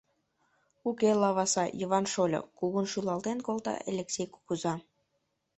[0.89, 4.75] —Уке, лаваса, Йыван шольо,— кугун шӱлалтен колта Элексей кугыза.